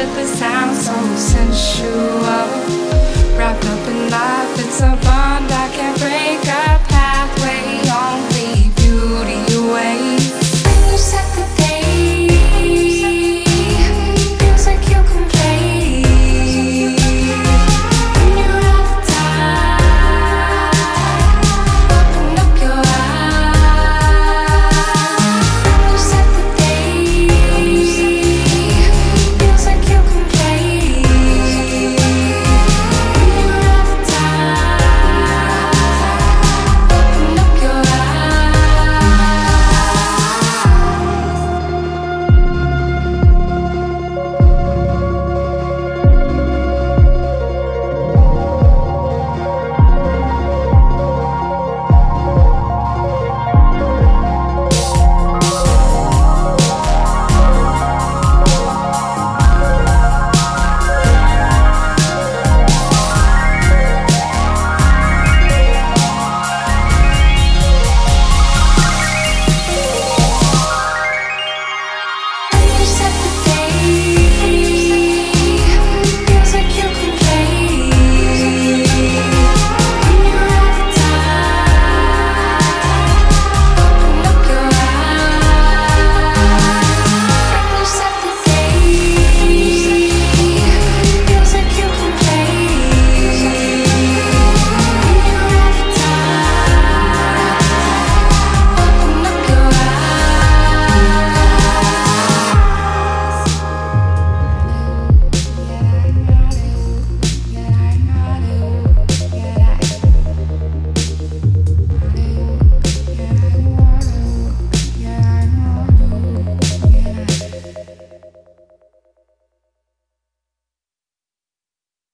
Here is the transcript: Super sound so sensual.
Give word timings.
Super 0.00 0.24
sound 0.24 0.74
so 0.74 0.94
sensual. 1.14 1.69